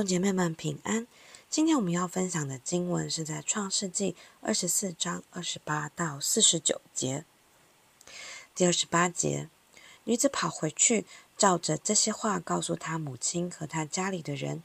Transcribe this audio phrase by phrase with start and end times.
[0.00, 1.06] 兄姐妹们平安。
[1.50, 7.26] 今天我们要分享的经文是在创世纪二十四章二十八到四十九节。
[8.54, 9.50] 第二十八节，
[10.04, 11.04] 女子跑回去，
[11.36, 14.62] 照着这些话告诉她母亲和她家里的人。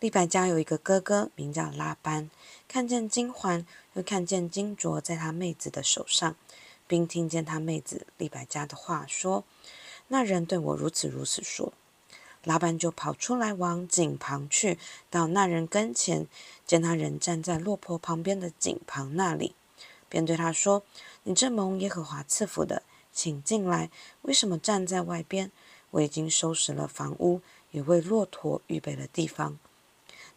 [0.00, 2.28] 利百加有一个哥哥，名叫拉班，
[2.66, 6.34] 看见金环，又看见金镯在他妹子的手上，
[6.88, 9.44] 并听见他妹子利百加的话说
[10.08, 11.72] ：“那人对我如此如此说。”
[12.44, 14.78] 拉班就跑出来往井旁去，
[15.10, 16.26] 到那人跟前，
[16.64, 19.54] 见他人站在落坡旁边的井旁那里，
[20.08, 20.82] 便对他说
[21.24, 23.90] ：“你这蒙耶和华赐福的，请进来。
[24.22, 25.50] 为什么站在外边？
[25.90, 29.58] 我已经收拾了房屋，也为骆驼预备了地方。”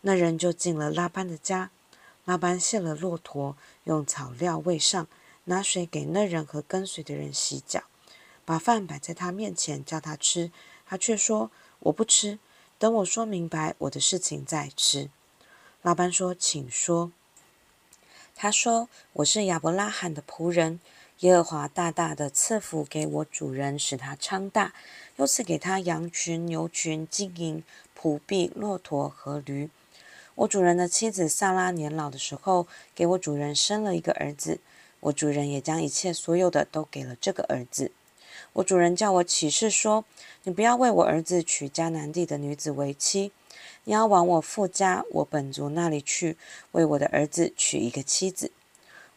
[0.02, 1.70] 那人就进了拉班的家。
[2.26, 3.56] 拉班卸了骆驼，
[3.86, 5.08] 用草料喂上，
[5.46, 7.84] 拿水给那人和跟随的人洗脚，
[8.44, 10.52] 把饭摆在他面前，叫他吃，
[10.86, 11.52] 他却说。
[11.82, 12.38] 我不吃，
[12.78, 15.10] 等我说明白我的事情再吃。
[15.82, 17.12] 拉班说：“请说。”
[18.36, 20.80] 他说：“我是亚伯拉罕的仆人，
[21.20, 24.74] 耶和华大大的赐福给我主人，使他昌大，
[25.16, 27.64] 又赐给他羊群、牛群、金银、
[28.00, 29.70] 仆婢、骆驼和驴。
[30.36, 34.60] 我主人的妻子撒拉年老的时候，给我主人生了一个儿子，
[35.00, 37.92] 我主人也将一切所有的都给了这个儿子。”
[38.54, 40.04] 我主人叫我起誓说
[40.44, 43.32] ：“你不要为我儿子娶迦南地的女子为妻，
[43.86, 46.38] 你要往我父家我本族那里去，
[46.72, 48.52] 为我的儿子娶一个妻子。”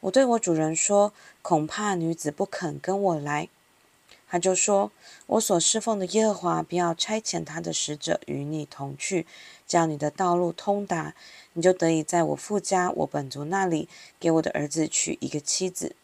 [0.01, 3.49] 我对我主人说：“恐怕女子不肯跟我来。”
[4.29, 4.93] 他就说
[5.27, 9.27] ：“我所侍奉的耶和华必要差遣他的使者与你同去，
[9.67, 11.15] 叫你的道路通达，
[11.55, 13.89] 你就得以在我父家我本族那里
[14.21, 15.97] 给我的儿子娶一个妻子。”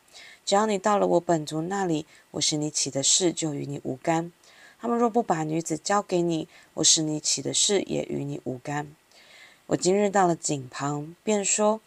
[0.50, 4.32] 只要你到了我本族那里，我使你起的事就与你无干。
[4.80, 8.88] 他们若不把女子交给你，我使你起的事也与你无干。
[9.66, 11.80] 我今日到了井旁，便说：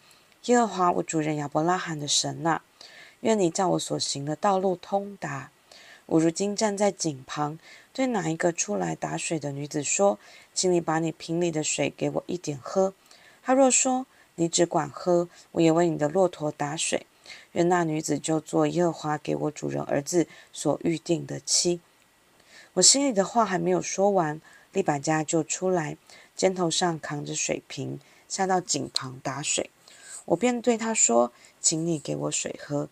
[0.46, 2.62] 耶和华我主人亚伯拉罕的神呐，
[3.20, 5.50] 愿你叫我所行的道路通达。
[6.06, 7.58] 我如今站在井旁，
[7.92, 10.18] 对哪一个出来打水的女子说：
[10.54, 12.94] 请你把你瓶里的水给我一点喝。
[13.42, 17.06] 她若说：你只管喝，我也为你的骆驼打水。
[17.52, 21.80] 愿那女子就做耶和华给我主人儿子所预定的妻。
[22.74, 24.40] 我心里的话还没有说完，
[24.72, 25.96] 利百加就出来，
[26.34, 29.70] 肩头上扛着水瓶，下到井旁打水。
[30.24, 32.88] 我便对他说：“请你给我水喝。”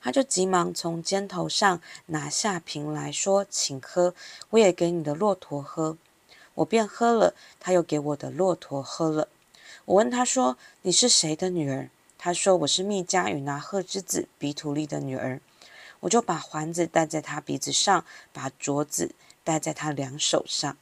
[0.00, 4.14] 他就急忙从肩头上拿下瓶来说：“请喝，
[4.50, 5.96] 我也给你的骆驼喝。”
[6.54, 9.28] 我便喝了，他又给我的骆驼喝了。
[9.86, 11.90] 我问他说：“你是谁的女儿？”
[12.26, 15.40] 他说：“我是密迦与拿鹤之子比土利的女儿。”
[16.02, 19.14] 我就把环子戴在他鼻子上，把镯子
[19.44, 20.76] 戴在他两手上。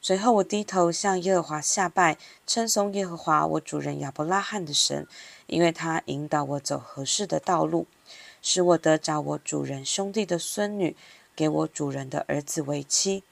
[0.00, 2.16] 随后我低头向耶和华下拜，
[2.46, 5.08] 称颂耶和华我主人亚伯拉罕的神，
[5.48, 7.88] 因为他引导我走合适的道路，
[8.40, 10.94] 使我得着我主人兄弟的孙女，
[11.34, 13.24] 给我主人的儿子为妻。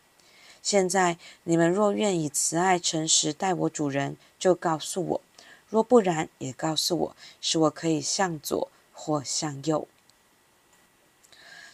[0.61, 5.21] 现在你们若愿以慈爱诚实待我主人，就告诉我。
[5.71, 9.87] 若不然，也告诉我，使我可以向左或向右。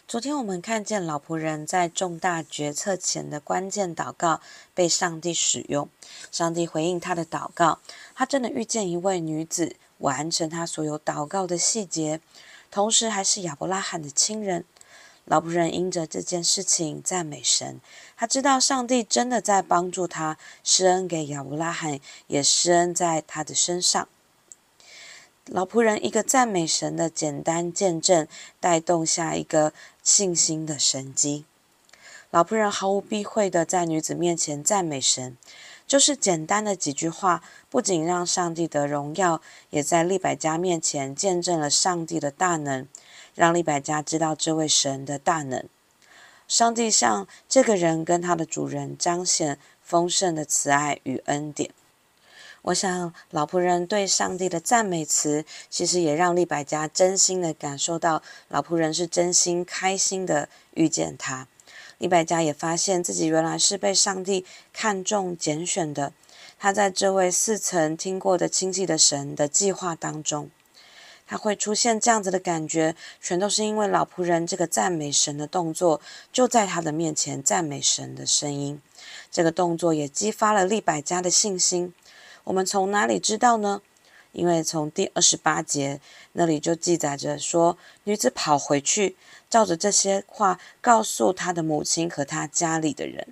[0.07, 4.39] 昨天我们看见老仆人在重大决策前的关键祷告
[4.75, 5.89] 被上帝使用，
[6.31, 7.79] 上帝回应他的祷告，
[8.13, 12.21] 他真的遇见一位女子，完成他所有祷告的细节，
[12.69, 14.63] 同时还是亚伯拉罕的亲人。
[15.25, 17.81] 老仆人因着这件事情赞美神，
[18.15, 24.07] 他知道上帝真的在帮助他，施恩给亚伯拉罕，也施恩在他的身上。
[25.47, 28.27] 老仆人一个赞美神的简单见证，
[28.59, 31.45] 带动下一个信心的神迹。
[32.29, 35.37] 老仆人毫无避讳的在女子面前赞美神，
[35.87, 39.41] 就是简单的几句话，不仅让上帝的荣耀，
[39.71, 42.87] 也在利百加面前见证了上帝的大能。
[43.35, 45.63] 让利百加知道这位神的大能，
[46.47, 51.69] 上帝向这个人跟他的主人彰显丰盛的慈爱与恩典。
[52.63, 61.47] 我想，老仆人对上帝的赞美词，其实也让利百加真心的感受到，老仆人是真心开心的遇见他。
[61.99, 64.43] 利百加也发现自己原来是被上帝
[64.73, 66.11] 看中拣选的，
[66.57, 70.49] 他在这位似曾听过的亲戚的神的计划当中。
[71.27, 75.99] 他会出现这样子的感觉，全都是因为老仆人这个赞美神的动作，
[76.31, 78.79] 就在他的面前赞美神的声音。
[79.31, 81.93] 这个动作也激发了利百加的信心。
[82.43, 83.81] 我们从哪里知道呢？
[84.33, 86.01] 因为从第二十八节
[86.33, 89.15] 那里就记载着说，女子跑回去，
[89.49, 93.27] 照着这些话告诉她的母亲和她家里的人。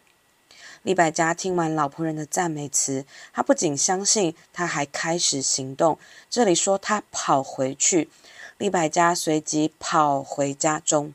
[0.83, 5.97] 利百加听完老仆人的赞美词，他不仅相信，他还开始行动。
[6.29, 8.09] 这里说他跑回去，
[8.57, 11.13] 利百加随即跑回家中，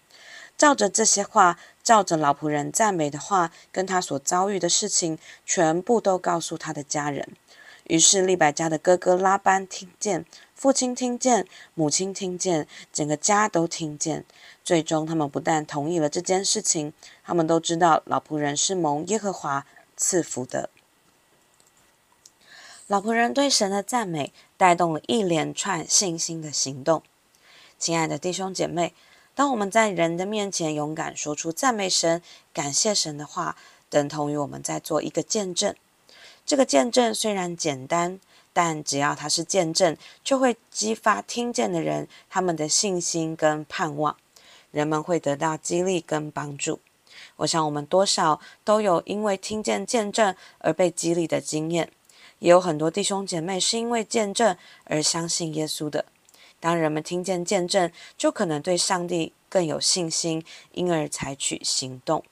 [0.57, 7.29] 照着这些话，照着老仆人赞美的话，跟他所遭遇的事情，全部都告诉他的家人。
[7.85, 10.25] 于是利百加的哥哥拉班听见，
[10.59, 14.25] 父亲听见，母亲听见，整个家都听见。
[14.65, 19.65] 最终，他们不但同意了这件事情，他们都知道老仆人是蒙耶和华
[19.97, 20.69] 赐福的。
[22.89, 27.05] 老仆人对神的赞美，带动了一连串信心的行动。
[27.79, 28.93] 亲爱的弟兄姐妹，
[29.37, 32.21] 当我们在人的面前勇敢说出赞美神、
[32.53, 33.57] 感谢神的话，
[33.89, 35.73] 等同于我们在做一个见证。
[36.45, 38.19] 这个见证虽然简单，
[38.59, 44.17] 但只要它是见证，就会激发听见的人他们的信心跟盼望。
[44.73, 46.81] 人们会得到激励跟帮助。
[47.37, 51.89] 我想我们多少都有因为听见见证而被激励的经验，
[52.41, 54.57] 也有很多弟兄姐妹是因为见证
[54.87, 56.07] 而相信耶稣的。
[56.59, 62.25] 当人们听见见证，就可能对上帝更有信心，因而采取行动。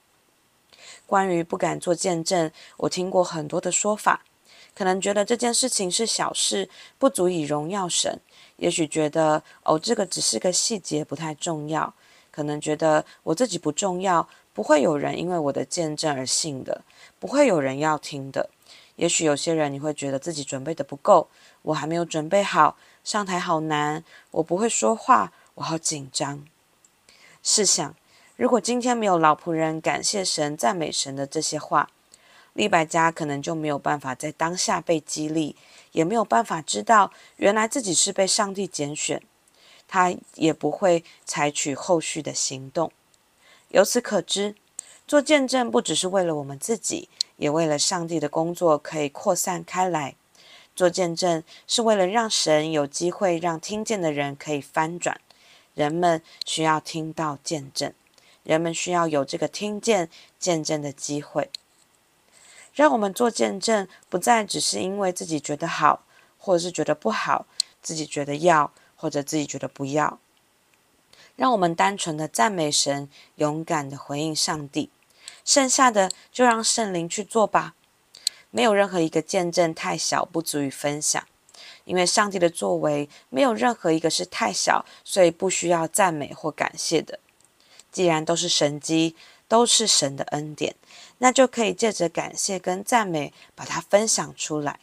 [1.05, 4.25] 关于不敢做见证，我听过很多的说法，
[4.77, 6.69] 可能觉得这件事情是小事，
[6.99, 8.15] 不足以荣耀神；
[8.57, 11.91] 也许觉得哦，这个只是个细节，不太重要。
[12.29, 16.83] 可能觉得我自己不重要，不会有人因为我的见证而信的，
[17.17, 18.51] 不会有人要听的。
[18.97, 21.27] 也许有些人你会觉得自己准备的不够，
[21.63, 26.45] 我还没有准备好，上台好难，我不会说话，我好紧张。
[27.41, 27.95] 试想，
[28.35, 31.89] 如果今天没有老仆人感谢神、赞美神的这些话，
[32.57, 35.55] 利百加可能就没有办法在当下被激励，
[35.91, 39.21] 也没有办法知道原来自己是被上帝拣选。
[39.87, 42.91] 他也不会采取后续的行动。
[43.69, 44.55] 由此可知，
[45.07, 50.15] 做见证不只是为了我们自己，也为了上帝的工作可以扩散开来。
[50.75, 55.21] 做见证是为了让神有机会让听见的人可以翻转。
[55.75, 57.93] 人们需要听到见证，
[58.41, 60.09] 人们需要有这个听见
[60.39, 61.51] 见证的机会。
[62.77, 66.03] 让我们做见证，不再只是因为自己觉得好，
[66.37, 67.45] 或者是觉得不好，
[67.81, 68.71] 自己觉得要。
[68.99, 70.17] 或者自己觉得不要，
[71.35, 74.89] 让我们单纯的赞美神，勇敢的回应上帝，
[75.45, 77.75] 剩下的就让圣灵去做吧。
[78.49, 81.23] 没有任何一个见证太小不足以分享，
[81.85, 87.19] 因为上帝的作为没有任何一个是太小，所以不需要赞美或感谢的。
[87.91, 89.15] 既然都是神迹，
[89.47, 90.75] 都是神的恩典，
[91.19, 94.79] 那就可以借着感谢跟赞美，把它分享出来。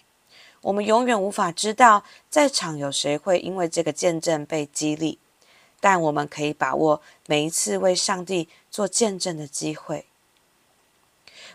[0.63, 5.19] 我们永远无法知道在场有谁会因为这个见证被激励，
[5.79, 10.07] 但我们可以把握每一次为上帝做见证的机会。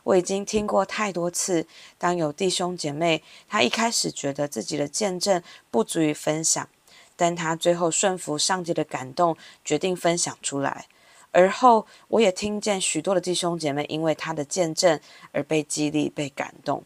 [0.03, 1.65] 我已经听过太多次，
[1.97, 5.41] 当有弟兄姐妹他一开始觉得自己的见证
[5.71, 6.69] 不足以分享，
[7.15, 9.35] 但他最后顺服上帝的感动，
[9.65, 10.85] 决定分享出来。
[11.31, 14.99] 而后，我也听见许多的弟兄姐妹因为他的见证
[15.31, 16.83] 而被激励、被感动。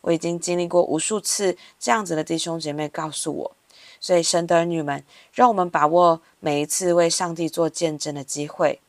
[0.00, 3.56] 我已经经历过无数次这样子的弟兄姐妹告诉我，
[4.00, 8.80] 所以神的儿女们，让我们把握每一次为上帝做见证的机会，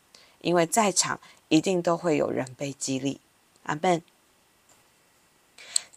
[0.42, 3.20] 因为在场一定都会有人被激励。
[3.64, 4.02] 阿门。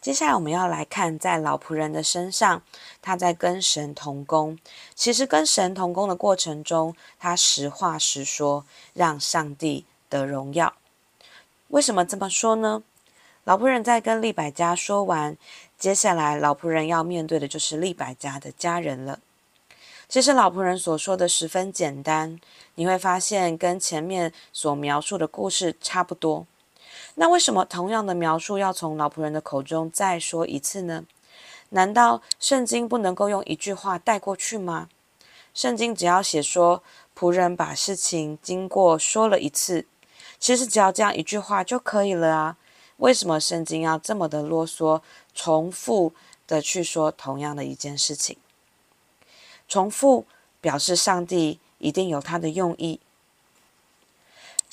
[0.05, 2.61] 接下来我们要来看，在老仆人的身上，
[3.01, 4.55] 他在跟神同工。
[4.93, 10.75] 其实跟神同工的过程中，他实话实说，让上帝得荣耀。
[11.69, 12.83] 为什么这么说呢？
[13.45, 15.35] 老仆人在跟利百加说完，
[15.79, 19.19] 接下来老仆人要面对的就是利百加的家人了。
[20.07, 22.39] 其实老仆人所说的十分简单，
[22.75, 26.45] 你会发现跟前面所描述的故事差不多。
[27.15, 31.05] 那为什么同样的描述要从老仆人的口中再说一次呢？
[31.69, 34.89] 难道圣经不能够用一句话带过去吗？
[35.53, 36.83] 圣经只要写说
[37.17, 39.85] 仆人把事情经过说了一次，
[40.37, 42.57] 其实只要这样一句话就可以了啊。
[42.97, 45.01] 为什么圣经要这么的啰嗦，
[45.33, 46.13] 重复
[46.45, 48.37] 的去说同样的一件事情？
[49.67, 50.25] 重复
[50.61, 52.99] 表示上帝一定有他的用意。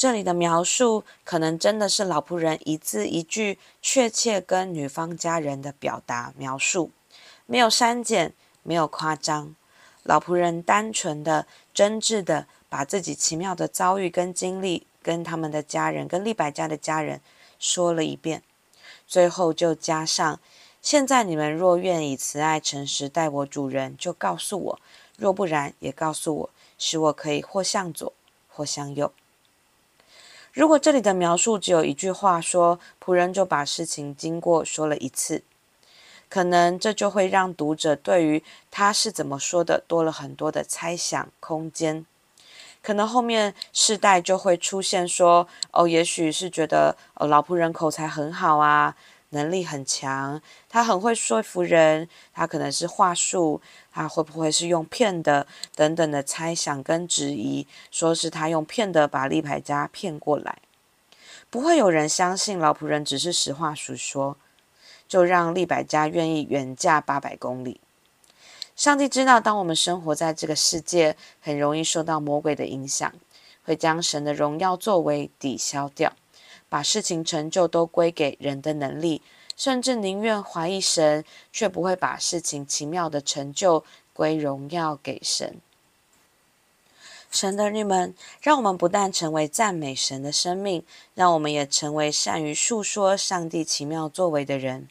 [0.03, 6.91] 这里的描述可能真的是老仆人一字一句确切跟女方家人的表达描述，
[7.47, 9.55] 没有删减，没有夸张。
[10.03, 17.21] 老仆人单纯的、真挚的把自己奇妙的遭遇跟经历跟他们的家人，跟利百家的家人。
[17.61, 18.43] 说了一遍，
[19.07, 20.41] 最后就加上：
[20.81, 24.79] 现在你们若愿以慈爱诚实待我主人，就告诉我；
[25.17, 28.13] 若不然，也告诉我，使我可以或向左，
[28.49, 29.13] 或向右。
[30.53, 35.43] 如果这里的描述只有一句话说，仆人就把事情经过说了一次，
[36.29, 42.05] 可能这就会让读者对于他是怎么说的多了很多的猜想空间。
[42.83, 48.95] 可能后面世代就会出现说，哦，也许是觉得哦，老仆人口才很好啊，
[49.33, 53.61] 能力很强，他很会说服人，他可能是话术，
[53.91, 60.59] 他会不会是用骗的等等的猜想跟质疑，说是他用骗的把利百家骗过来，
[61.51, 64.37] 不会有人相信老仆人只是实话实说，
[65.09, 67.81] 就让利百家愿意远嫁八百公里。
[68.75, 73.13] 上帝知道，当我们生活在这个世界，很容易受到魔鬼的影响，
[73.65, 76.13] 会将神的荣耀作为抵消掉。
[76.73, 79.21] 把事情成就都归给人的能力，
[79.59, 85.61] 甚至宁愿怀疑神，却不会把事情奇妙的成就归荣耀给神。
[87.31, 90.83] 神的儿女们，让我们不但成为赞美神的生命，
[91.15, 94.89] 让我们也成为善于述说上帝奇妙作为的人。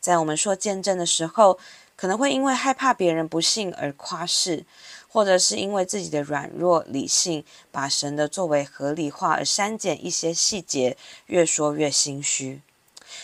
[0.00, 1.58] 在我们说见证的时候，
[1.96, 4.66] 可能会因为害怕别人不信而夸饰。
[5.12, 12.62] 或者是因为自己的软弱理性，把神的作为合理化而删减一些细节，越说越心虚。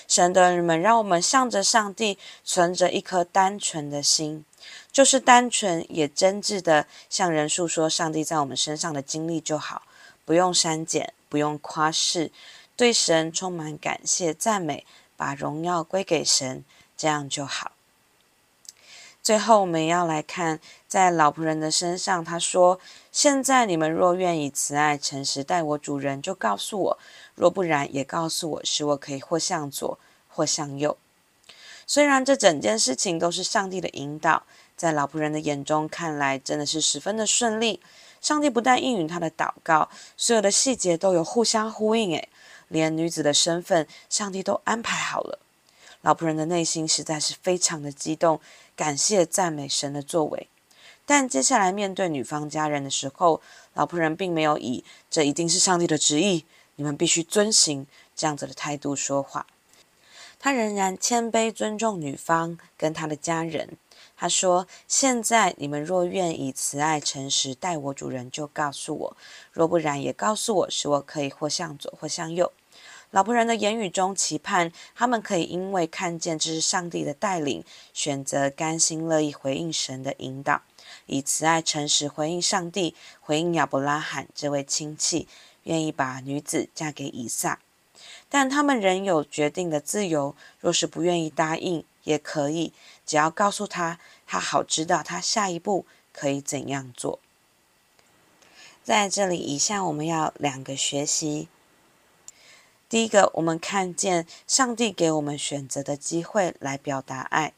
[0.07, 4.45] 神的人们，让我们向着上帝，存着一颗单纯的心，
[4.92, 9.80] 就是单纯也真挚的向人诉说上帝在我们身上的经历就好，
[10.26, 12.30] 不用删减，不用夸饰，
[12.76, 14.85] 对神充满感谢赞美，
[15.16, 16.62] 把荣耀归给神，
[16.95, 17.77] 这样就好。
[19.28, 22.25] 最后，我们要来看在老仆人的身上。
[22.25, 22.80] 他说
[23.12, 26.99] ：“现在你们若愿以慈爱、诚实待我主人，就告诉我；
[27.35, 30.97] 若不然，也告诉我，使我可以或向左，或向右。”
[31.87, 34.44] 虽然这整件事情都是上帝的引导，
[34.75, 37.82] 在老仆人的眼中看来，真的是十分的顺利。
[38.23, 42.16] 上帝不但应允他的祷告，所有的细节都有互相呼应。
[42.16, 42.30] 诶，
[42.68, 45.38] 连女子的身份，上帝都安排好了。
[46.02, 48.40] 老仆人的内心实在是非常的激动。
[48.76, 50.49] 感谢赞美神的作为，
[51.05, 53.40] 但接下来面对女方家人的时候，
[53.75, 56.45] 老仆人并没有以“这一定是上帝的旨意，
[56.76, 59.47] 你们必须遵行”这样子的态度说话。
[60.38, 63.76] 他仍然谦卑尊重女方跟他的家人。
[64.17, 69.17] 他说：“现在你们若愿以慈爱诚实待我主人，就告诉我；
[69.52, 72.52] 若不然，也告诉我，使我可以或向左，或向右。”
[73.11, 80.61] 老仆人的言语中期盼他们可以因为看见这是上帝的带领，选择甘心乐意回应神的引导，
[81.07, 85.27] 以慈爱诚实回应上帝，回应亚伯拉罕这位亲戚，
[85.62, 87.59] 愿意把女子嫁给以撒。
[88.29, 92.75] 但他们仍有决定的自由，若是不愿意答应，也可以，
[93.07, 97.19] 只要告诉他，他好知道他下一步可以怎样做。
[98.85, 101.49] 在这里，以下我们要两个学习。
[102.88, 107.52] 第一个，我们看见上帝给我们选择的机会来表达爱。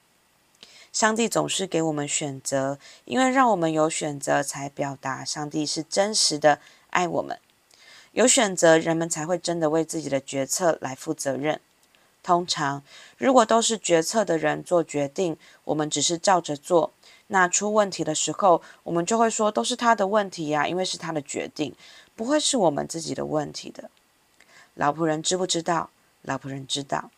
[0.93, 6.59] 上帝总是给我们选择，因为让我们有选择，才表达上帝是真实的
[6.91, 7.39] 爱我们。
[8.11, 11.61] 有选择，人们才会真的为自己的决策来负责任。
[12.25, 12.83] 通常，
[13.17, 16.93] 如果都是决策的人做决定，我们只是照着做，
[17.29, 21.73] 那出问题的时候，我们就会说都是他的问题呀，因为是他的决定，
[22.17, 23.89] 不会是我们自己的问题的。
[24.81, 25.91] 老仆人知不知道？
[26.23, 27.11] 老仆人知道，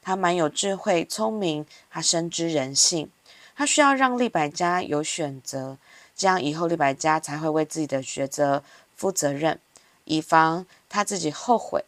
[0.00, 3.10] 他蛮有智慧、聪明，他深知人性。
[3.56, 5.78] 他需要让利百加有选择，
[6.14, 8.62] 这样以后利百加才会为自己的抉择
[8.94, 9.58] 负责任，
[10.04, 11.84] 以防他自己后悔。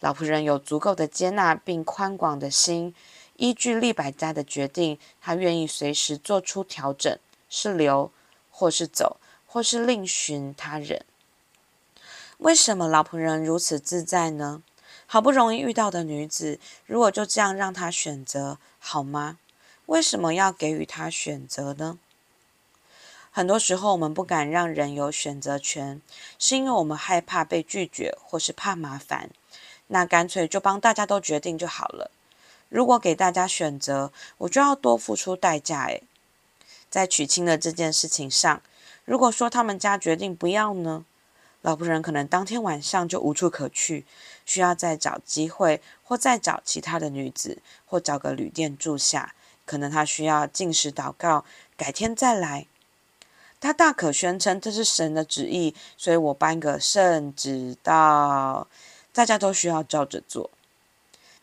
[0.00, 2.94] 老仆人有足够的接纳并宽广的心，
[3.36, 7.18] 依据利百加的决定，他愿意随时做出调整，
[7.50, 8.10] 是留
[8.50, 11.04] 或是走，或是另寻他人。
[12.44, 14.62] 为什么老仆人如此自在呢？
[15.06, 19.38] 好不容易遇到的女子，如果就这样让他选择，好吗？
[19.86, 21.98] 为什么要给予他选择呢？
[23.30, 26.02] 很多时候，我们不敢让人有选择权，
[26.38, 29.30] 是因为我们害怕被拒绝，或是怕麻烦。
[29.86, 32.10] 那干脆就帮大家都决定就好了。
[32.68, 35.84] 如果给大家选择，我就要多付出代价。
[35.84, 36.02] 诶，
[36.90, 38.60] 在娶亲的这件事情上，
[39.06, 41.06] 如果说他们家决定不要呢？
[41.64, 44.04] 老仆人可能当天晚上就无处可去，
[44.44, 49.34] 需要再找机会，或再找其他的女子，或找个旅店住下。
[49.64, 52.66] 可能他需要进食祷告，改天再来。
[53.62, 58.68] 他大可宣称这是神的旨意，所以我颁个圣旨到，
[59.14, 60.50] 大家都需要照着做。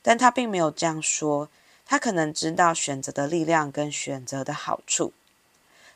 [0.03, 1.49] 但他并没有这样说，
[1.83, 5.13] 他可能知道选择的力量跟选择的好处，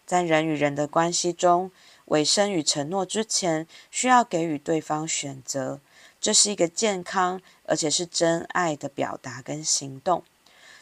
[0.08, 1.70] 在人与人的关系中。
[2.06, 5.80] 委身与承诺之前，需要给予对方选择，
[6.22, 10.24] 这是一个健康而且是真爱的表达跟行动。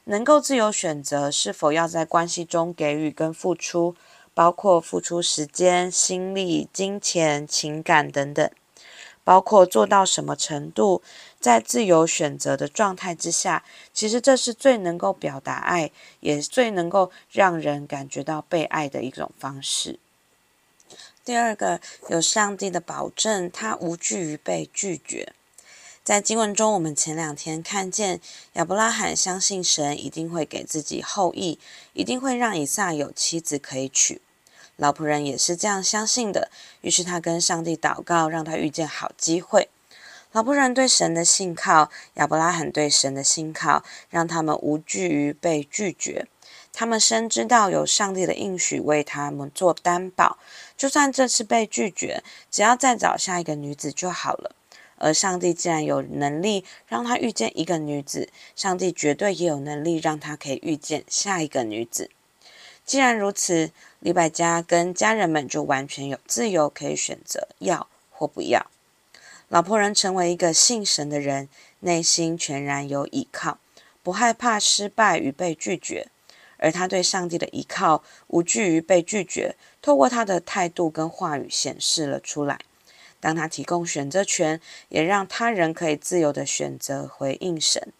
[0.05, 3.95] 能够自由选择是否要在关系中给予跟付出，
[4.33, 8.51] 包括付出时间、心力、金钱、情感等等，
[9.23, 11.01] 包括做到什么程度，
[11.39, 13.63] 在自由选择的状态之下，
[13.93, 15.89] 其实这是最能够表达爱，
[16.19, 19.99] 也最能够让人感觉到被爱的一种方式。
[21.25, 25.31] 第二个，有上帝的保证，他无惧于被拒绝。
[26.03, 28.19] 在经文中，我们前两天看见
[28.53, 31.57] 亚伯拉罕相信神一定会给自己后裔，
[31.93, 34.21] 一定会让以撒有妻子可以娶。
[34.75, 36.51] 老仆人也是这样相信的，
[36.81, 39.69] 于是他跟上帝祷告，让他遇见好机会。
[40.33, 46.27] 老仆人对神的信靠，亚伯拉罕对神的信靠，让他们无惧于被拒绝。
[46.73, 50.37] 他们深知道有上帝的应许为他们做担保，
[50.75, 54.55] 就算这次被拒绝，只要再找下一个女子就好了。
[54.97, 62.09] 而上帝既然有能力让他遇见一个女子，上帝绝对也有能力让他可以遇见下一个女子。
[62.85, 68.65] 既然如此，李百家跟家人们就完全有自由可以选择要或不要。
[69.49, 71.47] 老婆人成为一个信神的人，
[71.81, 73.59] 内心全然有依靠，
[74.01, 76.07] 不害怕失败与被拒绝。
[76.63, 82.61] 而他对上帝的依靠，无惧于被拒绝，透过他的态度跟话语显示了出来。
[83.19, 87.91] 当他提供选择权，也让他人可以自由地选择回应神。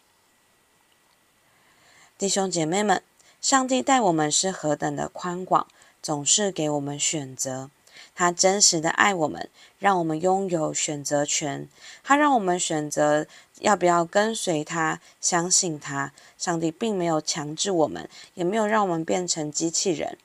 [2.17, 3.03] 弟兄姐妹们，
[3.41, 5.67] 上帝待我们是何等的宽广，
[6.01, 7.70] 总是给我们选择。
[8.15, 11.67] 他真实的爱我们，让我们拥有选择权。
[12.01, 13.25] 他让我们选择
[13.60, 16.11] 要不要跟随他，相信他。
[16.37, 20.18] 上帝并没有强制我们，也没有让我们变成机器人。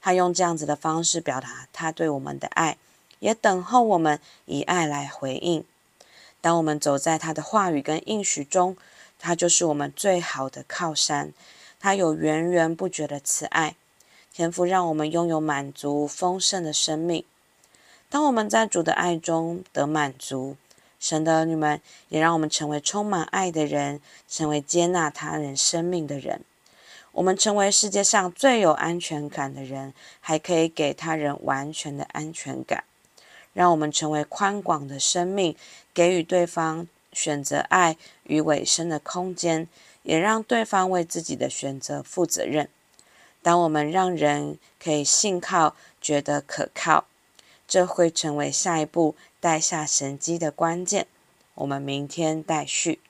[0.00, 2.76] 他用这样子的方式表达他对我们的爱，
[3.18, 5.64] 也等候我们以爱来回应。
[6.40, 8.76] 当我们走在他的话语跟应许中，
[9.18, 11.32] 他就是我们最好的靠山。
[11.80, 13.76] 他有源源不绝的慈爱。
[14.32, 17.24] 天赋让我们拥有满足丰盛的生命。
[18.10, 20.56] 当我们在主的爱中得满足，
[21.04, 26.40] 神的儿女们也让我们成为充满爱的人，成为接纳他人生命的人。
[27.12, 32.84] 我们成为世界上最有安全感的人，还可以给他人完全的安全感。
[33.52, 35.54] 让我们成为宽广的生命，
[35.92, 39.68] 给予对方选择爱与尾声的空间，
[40.04, 42.70] 也让对方为自己的选择负责任。
[43.42, 47.04] 当我们让人可以信靠、觉得可靠，
[47.66, 51.06] 这会成为下一步带下神迹的关键。
[51.54, 53.00] 我们明天待续，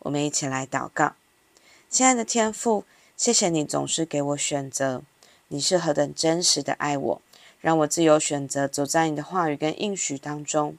[0.00, 1.14] 我们一起来祷告。
[1.90, 2.84] 亲爱的天父，
[3.16, 5.02] 谢谢你总是给我选择，
[5.48, 7.22] 你是何等真实的爱我，
[7.60, 10.76] 让我自由选择走在你的话语跟应许当中。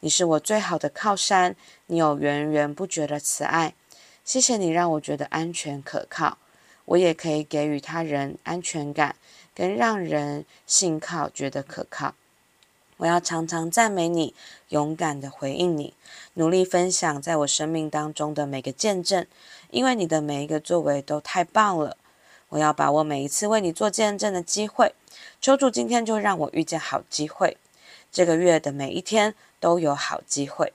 [0.00, 1.54] 你是我最好的靠山，
[1.86, 3.74] 你有源源不绝的慈爱。
[4.24, 6.38] 谢谢你让我觉得安全可靠。
[6.84, 9.14] 我也可以给予他人安全感，
[9.54, 12.14] 跟让人信靠，觉得可靠。
[13.02, 14.32] 我要常常赞美你，
[14.68, 15.92] 勇敢地回应你，
[16.34, 19.26] 努力分享在我生命当中的每个见证，
[19.70, 21.96] 因为你的每一个作为都太棒了。
[22.50, 24.94] 我要把握每一次为你做见证的机会，
[25.40, 27.56] 求主今天就让我遇见好机会，
[28.12, 30.72] 这个月的每一天都有好机会。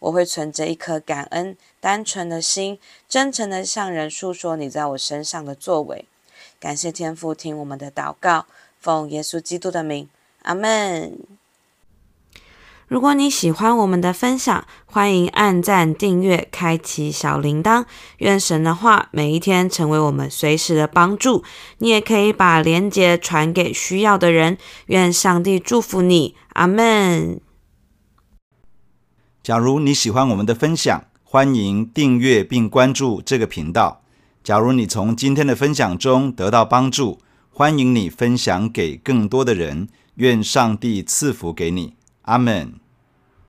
[0.00, 6.04] 我会存着一颗感恩、单纯的心，真诚地向人诉说你在我身上的作为。
[6.58, 8.44] 感谢天父听我们的祷告，
[8.78, 10.10] 奉耶稣基督的名，
[10.42, 11.39] 阿门。
[12.90, 17.84] 如果你喜欢我们的分享，欢迎按赞、订阅、开启小铃铛。
[18.18, 21.44] 愿神的话每一天成为我们随时的帮助。
[21.78, 24.58] 你也可以把连结传给需要的人。
[24.86, 27.40] 愿上帝祝福你，阿门。
[29.40, 34.02] 假如你喜欢我们的分享，欢迎订阅并关注这个频道。
[34.42, 39.88] 假如你从今天的分享中得到帮助，欢迎你分享给更多的人。
[40.16, 42.79] 愿上帝赐福给你，阿门。